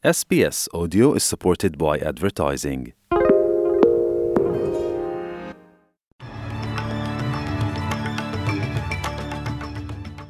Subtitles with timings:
[0.00, 2.94] SBS Audio is supported by advertising.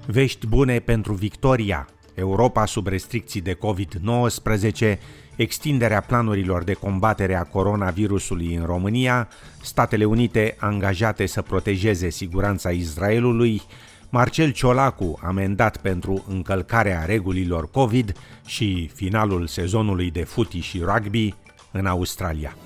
[0.07, 1.89] Vești bune pentru Victoria.
[2.15, 4.99] Europa sub restricții de COVID-19,
[5.37, 9.29] extinderea planurilor de combatere a coronavirusului în România,
[9.63, 13.63] Statele Unite angajate să protejeze siguranța Israelului,
[14.11, 18.13] Marcel Ciolacu amendat pentru încălcarea regulilor COVID
[18.47, 21.35] și finalul sezonului de futi și rugby
[21.73, 22.57] în Australia.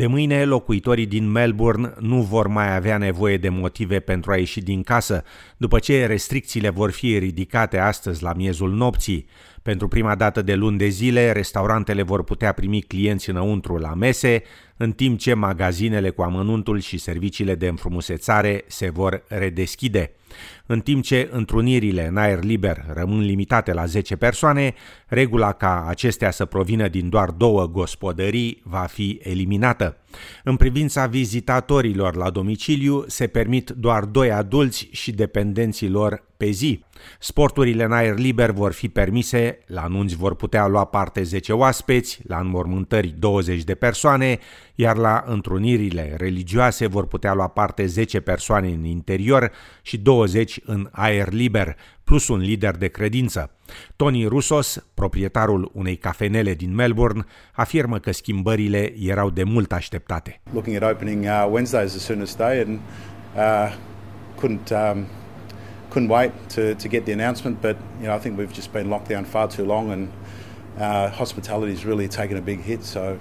[0.00, 4.60] De mâine, locuitorii din Melbourne nu vor mai avea nevoie de motive pentru a ieși
[4.60, 5.24] din casă,
[5.56, 9.26] după ce restricțiile vor fi ridicate astăzi la miezul nopții.
[9.62, 14.42] Pentru prima dată de luni de zile, restaurantele vor putea primi clienți înăuntru la mese,
[14.76, 20.10] în timp ce magazinele cu amănuntul și serviciile de înfrumusețare se vor redeschide.
[20.72, 24.74] În timp ce întrunirile în aer liber rămân limitate la 10 persoane,
[25.06, 29.96] regula ca acestea să provină din doar două gospodării va fi eliminată.
[30.44, 36.84] În privința vizitatorilor la domiciliu, se permit doar doi adulți și dependenții lor pe zi.
[37.18, 42.20] Sporturile în aer liber vor fi permise, la anunți vor putea lua parte 10 oaspeți,
[42.26, 44.38] la înmormântări 20 de persoane,
[44.74, 49.50] iar la întrunirile religioase vor putea lua parte 10 persoane în interior
[49.82, 53.50] și 20 în aer liber, plus un lider de credință.
[53.96, 60.40] Tony Russos, proprietarul unei cafenele din Melbourne, afirmă că schimbările erau de mult așteptate.
[60.52, 62.78] Looking at opening uh, Wednesday as the soonest day and
[63.36, 63.74] uh,
[64.40, 65.06] couldn't um,
[65.90, 68.88] couldn't wait to, to get the announcement, but you know I think we've just been
[68.88, 70.08] locked down far too long and
[70.78, 72.84] uh, hospitality has really taken a big hit.
[72.84, 73.18] So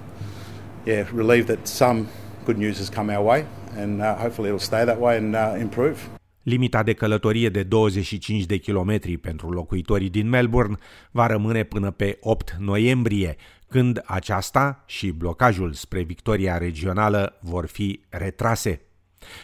[0.85, 2.07] yeah, relieved that some
[2.45, 3.45] good news has come our way
[3.75, 6.18] and uh, hopefully it'll stay that way and uh, improve.
[6.43, 10.77] Limita de călătorie de 25 de kilometri pentru locuitorii din Melbourne
[11.11, 13.35] va rămâne până pe 8 noiembrie,
[13.67, 18.81] când aceasta și blocajul spre Victoria Regională vor fi retrase.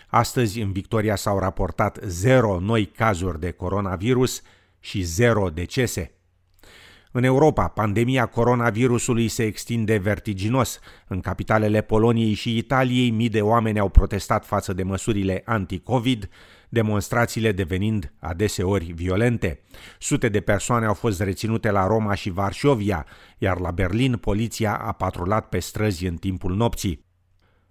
[0.07, 4.41] Astăzi în Victoria s-au raportat 0 noi cazuri de coronavirus
[4.79, 6.09] și 0 decese.
[7.11, 10.79] În Europa, pandemia coronavirusului se extinde vertiginos.
[11.07, 16.29] În capitalele Poloniei și Italiei, mii de oameni au protestat față de măsurile anti-COVID,
[16.69, 19.59] demonstrațiile devenind adeseori violente.
[19.99, 23.05] Sute de persoane au fost reținute la Roma și Varșovia,
[23.37, 27.05] iar la Berlin poliția a patrulat pe străzi în timpul nopții.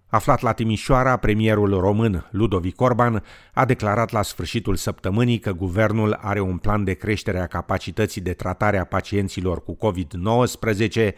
[0.07, 3.23] Aflat la Timișoara, premierul român Ludovic Orban
[3.53, 8.33] a declarat la sfârșitul săptămânii că guvernul are un plan de creștere a capacității de
[8.33, 11.09] tratare a pacienților cu COVID-19,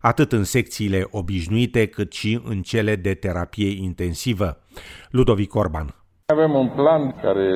[0.00, 4.60] atât în secțiile obișnuite cât și în cele de terapie intensivă.
[5.10, 6.01] Ludovic Orban.
[6.32, 7.48] Avem un plan care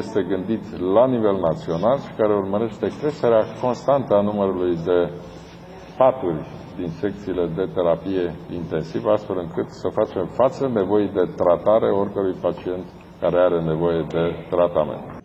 [0.00, 5.10] este gândit la nivel național și care urmărește creșterea constantă a numărului de
[5.96, 6.46] paturi
[6.76, 12.84] din secțiile de terapie intensivă, astfel încât să facem față nevoii de tratare oricărui pacient
[13.20, 15.22] care are nevoie de tratament.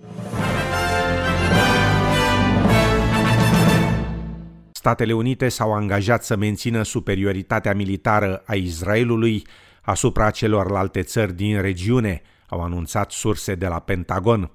[4.72, 9.44] Statele Unite s-au angajat să mențină superioritatea militară a Israelului
[9.82, 14.52] asupra celorlalte țări din regiune, au anunțat surse de la Pentagon.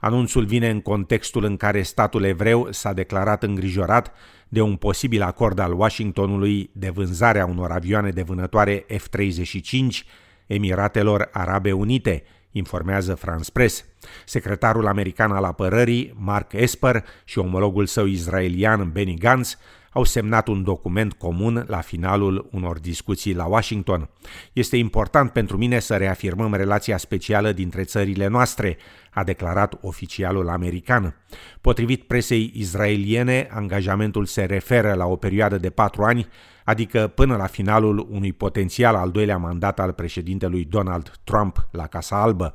[0.00, 4.12] Anunțul vine în contextul în care statul evreu s-a declarat îngrijorat
[4.48, 10.06] de un posibil acord al Washingtonului de vânzarea unor avioane de vânătoare F-35
[10.48, 13.84] Emiratelor Arabe Unite, informează France Press.
[14.24, 19.58] Secretarul american al apărării, Mark Esper, și omologul său israelian, Benny Gantz,
[19.92, 24.08] au semnat un document comun la finalul unor discuții la Washington.
[24.52, 28.76] Este important pentru mine să reafirmăm relația specială dintre țările noastre,
[29.10, 31.14] a declarat oficialul american.
[31.60, 36.28] Potrivit presei izraeliene, angajamentul se referă la o perioadă de patru ani,
[36.64, 42.22] adică până la finalul unui potențial al doilea mandat al președintelui Donald Trump la Casa
[42.22, 42.54] Albă.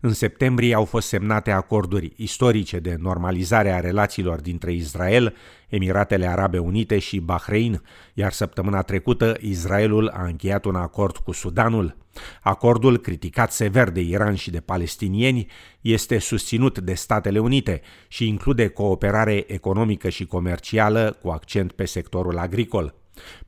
[0.00, 5.34] În septembrie au fost semnate acorduri istorice de normalizare a relațiilor dintre Israel,
[5.68, 7.82] Emiratele Arabe Unite și Bahrain,
[8.14, 11.96] iar săptămâna trecută Israelul a încheiat un acord cu Sudanul.
[12.42, 15.46] Acordul, criticat sever de Iran și de palestinieni,
[15.80, 22.38] este susținut de Statele Unite și include cooperare economică și comercială cu accent pe sectorul
[22.38, 22.94] agricol.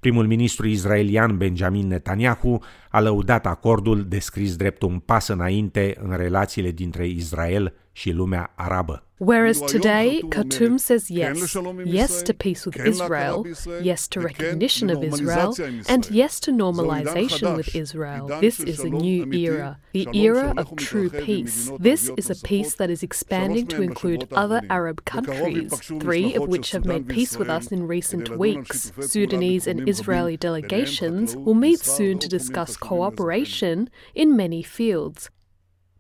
[0.01, 6.71] Primul ministru israelian Benjamin Netanyahu a lăudat acordul descris drept un pas înainte în relațiile
[6.71, 9.05] dintre Israel și lumea arabă.
[9.21, 11.55] Whereas today, Khartoum says yes.
[11.85, 13.47] Yes to peace with Israel,
[13.83, 15.55] yes to recognition of Israel,
[15.89, 18.29] and yes to normalization with Israel.
[18.41, 21.71] This is a new era, the era of true peace.
[21.79, 25.71] This is a peace that is expanding to include other Arab countries,
[26.01, 28.91] three of which have made peace with us in recent weeks.
[29.01, 35.31] Sudanese and Israeli delegations will meet soon to discuss cooperation in many fields.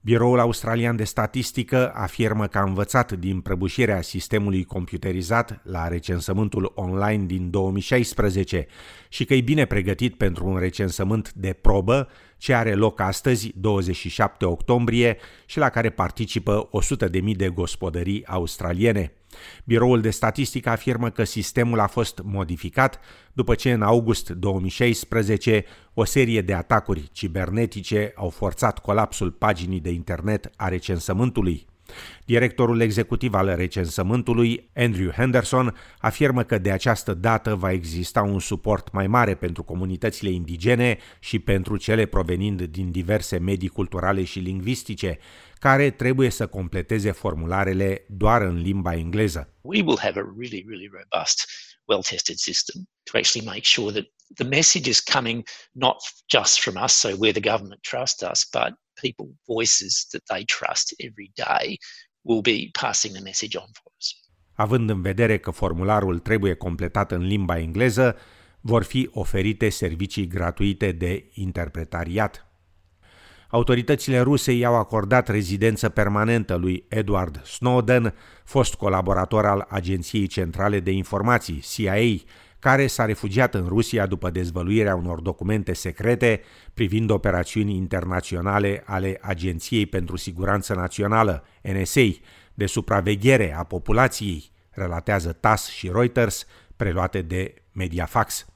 [0.02, 7.24] Biroul Australian de Statistică afirmă că a învățat din prăbușirea sistemului computerizat la recensământul online
[7.24, 8.66] din 2016
[9.08, 14.44] și că e bine pregătit pentru un recensământ de probă ce are loc astăzi, 27
[14.44, 15.16] octombrie,
[15.46, 16.70] și la care participă
[17.10, 19.12] 100.000 de gospodării australiene.
[19.64, 23.00] Biroul de statistică afirmă că sistemul a fost modificat
[23.32, 29.90] după ce în august 2016 o serie de atacuri cibernetice au forțat colapsul paginii de
[29.90, 31.68] internet a recensământului.
[32.24, 38.92] Directorul executiv al recensământului, Andrew Henderson, afirmă că de această dată va exista un suport
[38.92, 45.18] mai mare pentru comunitățile indigene și pentru cele provenind din diverse medii culturale și lingvistice,
[45.60, 49.54] care trebuie să completeze formularele doar în limba engleză.
[49.60, 51.46] We will have a really, really robust,
[51.84, 55.96] well-tested system to actually make sure that the message is coming not
[56.34, 58.70] just from us, so we're the government trust us, but
[59.02, 61.76] people voices that they trust every day
[62.22, 64.06] will be passing the message on for us.
[64.54, 68.16] Având în vedere că formularul trebuie completat în limba engleză,
[68.60, 72.49] vor fi oferite servicii gratuite de interpretariat.
[73.50, 78.14] Autoritățile ruse i-au acordat rezidență permanentă lui Edward Snowden,
[78.44, 82.24] fost colaborator al Agenției Centrale de Informații, CIA,
[82.58, 86.40] care s-a refugiat în Rusia după dezvăluirea unor documente secrete
[86.74, 92.08] privind operațiuni internaționale ale Agenției pentru Siguranță Națională, NSA,
[92.54, 96.46] de supraveghere a populației, relatează TASS și Reuters,
[96.76, 98.46] preluate de Mediafax.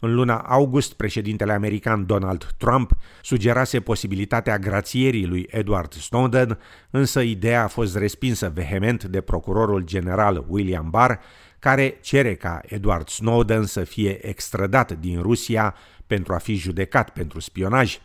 [0.00, 6.58] În luna august, președintele american Donald Trump sugerase posibilitatea grațierii lui Edward Snowden,
[6.90, 11.12] însă ideea a fost respinsă vehement de procurorul general William Barr,
[11.58, 15.74] care cere ca Edward Snowden să fie extradat din Rusia
[16.06, 17.98] pentru a fi judecat pentru spionaj.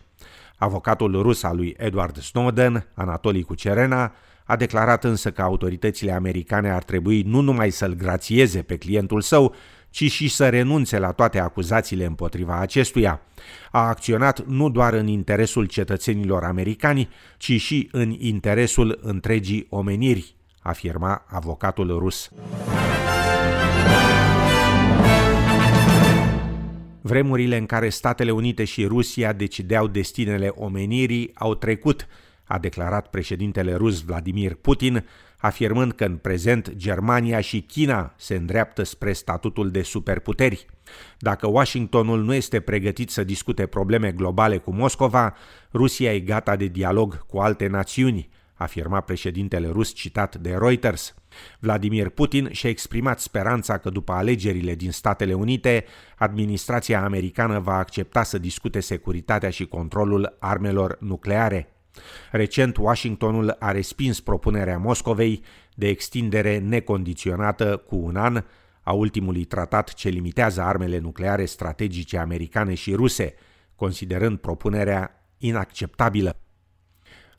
[0.58, 4.14] Avocatul rus al lui Edward Snowden, Anatolii Cucerena,
[4.50, 9.56] a declarat însă că autoritățile americane ar trebui nu numai să-l grațieze pe clientul său,
[9.90, 13.22] ci și să renunțe la toate acuzațiile împotriva acestuia.
[13.72, 21.26] A acționat nu doar în interesul cetățenilor americani, ci și în interesul întregii omeniri, afirma
[21.28, 22.32] avocatul rus.
[27.02, 32.08] Vremurile în care Statele Unite și Rusia decideau destinele omenirii au trecut,
[32.50, 35.06] a declarat președintele rus Vladimir Putin,
[35.38, 40.66] afirmând că în prezent Germania și China se îndreaptă spre statutul de superputeri.
[41.18, 45.36] Dacă Washingtonul nu este pregătit să discute probleme globale cu Moscova,
[45.74, 51.14] Rusia e gata de dialog cu alte națiuni, afirma președintele rus citat de Reuters.
[51.60, 55.86] Vladimir Putin și-a exprimat speranța că după alegerile din Statele Unite,
[56.18, 61.74] administrația americană va accepta să discute securitatea și controlul armelor nucleare.
[62.32, 65.44] Recent, Washingtonul a respins propunerea Moscovei
[65.76, 68.44] de extindere necondiționată cu un an
[68.82, 73.34] a ultimului tratat ce limitează armele nucleare strategice americane și ruse,
[73.76, 76.40] considerând propunerea inacceptabilă.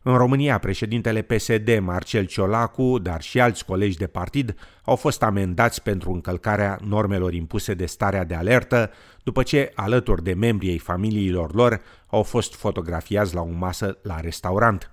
[0.03, 4.55] În România, președintele PSD, Marcel Ciolacu, dar și alți colegi de partid,
[4.85, 8.91] au fost amendați pentru încălcarea normelor impuse de starea de alertă,
[9.23, 14.21] după ce, alături de membrii ai familiilor lor, au fost fotografiați la o masă la
[14.21, 14.91] restaurant.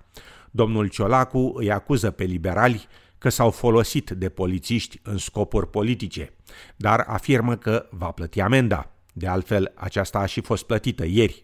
[0.51, 6.33] Domnul Ciolacu îi acuză pe liberali că s-au folosit de polițiști în scopuri politice,
[6.75, 8.91] dar afirmă că va plăti amenda.
[9.13, 11.43] De altfel, aceasta a și fost plătită ieri.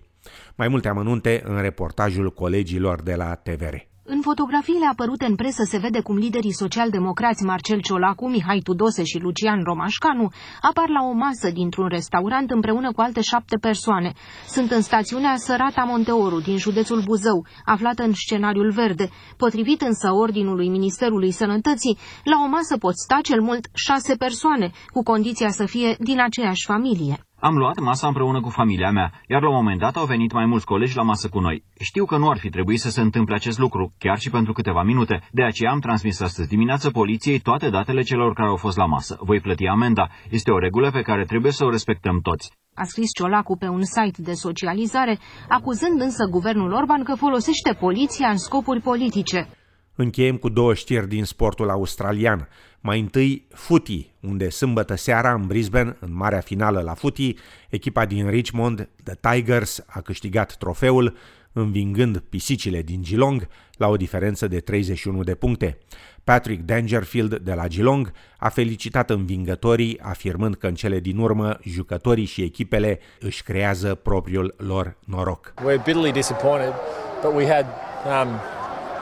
[0.56, 3.75] Mai multe amănunte în reportajul colegilor de la TVR.
[4.06, 9.18] În fotografiile apărute în presă se vede cum liderii social-democrați Marcel Ciolacu, Mihai Tudose și
[9.18, 10.27] Lucian Romașcanu
[10.62, 14.13] apar la o masă dintr-un restaurant împreună cu alte șapte persoane.
[14.48, 19.10] Sunt în stațiunea Sărata Monteoru din județul Buzău, aflată în scenariul verde.
[19.38, 25.03] Potrivit însă ordinului Ministerului Sănătății, la o masă pot sta cel mult șase persoane, cu
[25.03, 27.25] condiția să fie din aceeași familie.
[27.50, 30.46] Am luat masa împreună cu familia mea, iar la un moment dat au venit mai
[30.46, 31.64] mulți colegi la masă cu noi.
[31.80, 34.84] Știu că nu ar fi trebuit să se întâmple acest lucru, chiar și pentru câteva
[34.84, 35.22] minute.
[35.32, 39.18] De aceea am transmis astăzi dimineață poliției toate datele celor care au fost la masă.
[39.20, 40.10] Voi plăti amenda.
[40.30, 42.52] Este o regulă pe care trebuie să o respectăm toți.
[42.74, 48.30] A scris Ciolacu pe un site de socializare, acuzând însă guvernul Orban că folosește poliția
[48.30, 49.50] în scopuri politice.
[49.96, 52.48] Încheiem cu două știri din sportul australian.
[52.86, 57.36] Mai întâi, footy, unde sâmbătă seara în Brisbane, în marea finală la footy,
[57.70, 61.18] echipa din Richmond, The Tigers, a câștigat trofeul,
[61.54, 63.48] învingând pisicile din Geelong
[63.78, 65.78] la o diferență de 31 de puncte.
[66.24, 72.25] Patrick Dangerfield de la Geelong a felicitat învingătorii, afirmând că în cele din urmă jucătorii
[72.25, 75.54] și echipele își creează propriul lor noroc.
[75.58, 76.74] We're bitterly disappointed,
[77.22, 77.66] but we had
[78.06, 78.30] um,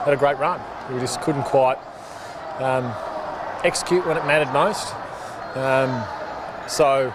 [0.04, 0.58] had a great run.
[0.92, 1.78] We just couldn't quite
[2.60, 3.11] um,
[3.64, 4.94] execute when it mattered most.
[5.54, 5.90] Um,
[6.68, 7.12] so,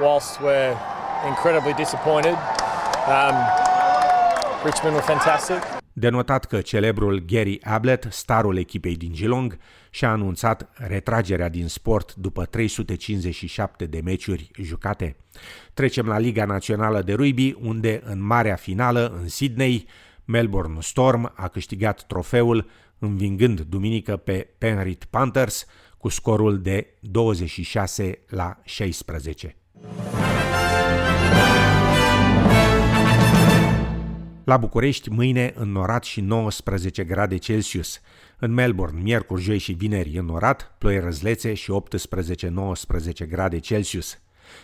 [0.00, 0.76] whilst we're
[1.26, 2.36] incredibly disappointed,
[3.06, 3.36] um,
[4.64, 5.76] Richmond were fantastic.
[5.98, 9.58] Denotat că celebrul Gary Ablett, starul echipei din Geelong,
[9.90, 15.16] și-a anunțat retragerea din sport după 357 de meciuri jucate.
[15.74, 19.86] Trecem la Liga Națională de Rugby, unde în marea finală, în Sydney,
[20.24, 25.66] Melbourne Storm a câștigat trofeul învingând duminică pe Penrith Panthers
[25.98, 29.56] cu scorul de 26 la 16.
[34.44, 38.00] La București, mâine înnorat și 19 grade Celsius.
[38.38, 41.72] În Melbourne, miercuri, joi și vineri înnorat, ploi răzlețe și
[43.24, 44.18] 18-19 grade Celsius.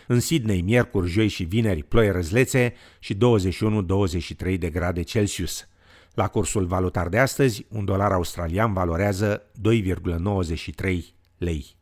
[0.07, 5.67] În Sydney, miercuri, joi și vineri, ploi răzlețe și 21-23 de grade Celsius.
[6.13, 10.99] La cursul valutar de astăzi, un dolar australian valorează 2,93
[11.37, 11.75] lei.